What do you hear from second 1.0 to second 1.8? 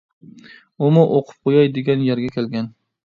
«ئوقۇپ قوياي»